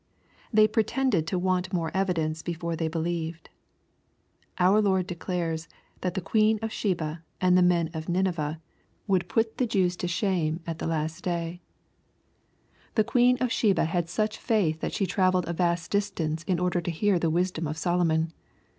[0.51, 3.49] They pretended to want more evidence before they be lieved.
[4.57, 5.67] Our Lord declares
[5.99, 8.59] that the Queen of Sheba and the men of Nineveh
[9.05, 10.89] would put the Jews to shame at the LUKE^ CHAP.
[10.89, 10.97] XI.
[10.97, 11.61] 83 last day.
[12.95, 16.81] The Queen of Sheba had such faith that she travelled a vast distance in order
[16.81, 18.33] to liear the wisdom of Solomon.